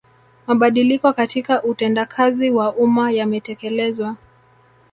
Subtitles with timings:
[0.47, 4.15] Mabadiliko katika utendakazi wa umma yametekelezwa